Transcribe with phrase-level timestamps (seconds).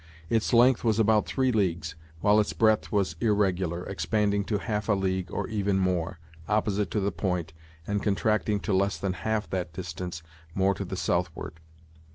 [0.31, 4.93] Its length was about three leagues, while its breadth was irregular, expanding to half a
[4.93, 6.17] league, or even more,
[6.49, 7.53] opposite to the point,
[7.85, 10.23] and contracting to less than half that distance,
[10.55, 11.53] more to the southward.